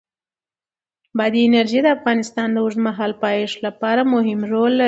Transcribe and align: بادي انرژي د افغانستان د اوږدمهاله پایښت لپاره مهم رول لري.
بادي 1.17 1.41
انرژي 1.47 1.79
د 1.83 1.87
افغانستان 1.97 2.47
د 2.51 2.57
اوږدمهاله 2.63 3.15
پایښت 3.23 3.57
لپاره 3.67 4.01
مهم 4.13 4.39
رول 4.51 4.71
لري. 4.75 4.79